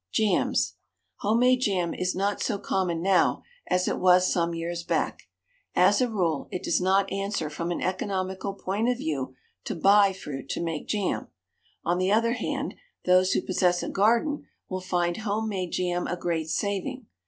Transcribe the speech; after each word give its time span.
JAMS. 0.11 0.77
Home 1.17 1.41
made 1.41 1.57
jam 1.59 1.93
is 1.93 2.15
not 2.15 2.41
so 2.41 2.57
common 2.57 3.03
now 3.03 3.43
as 3.67 3.87
it 3.87 3.99
was 3.99 4.33
some 4.33 4.55
years 4.55 4.81
back. 4.81 5.27
As 5.75 6.01
a 6.01 6.09
rule, 6.09 6.47
it 6.49 6.63
does 6.63 6.81
not 6.81 7.11
answer 7.11 7.51
from 7.51 7.69
an 7.71 7.83
economical 7.83 8.55
point 8.55 8.89
of 8.89 8.97
view 8.97 9.35
to 9.65 9.75
buy 9.75 10.11
fruit 10.11 10.49
to 10.49 10.63
make 10.63 10.87
jam. 10.87 11.27
On 11.85 11.99
the 11.99 12.11
other 12.11 12.33
hand, 12.33 12.73
those 13.05 13.33
who 13.33 13.43
possess 13.45 13.83
a 13.83 13.89
garden 13.89 14.47
will 14.69 14.81
find 14.81 15.17
home 15.17 15.47
made 15.47 15.69
jam 15.69 16.07
a 16.07 16.17
great 16.17 16.49
saving. 16.49 17.05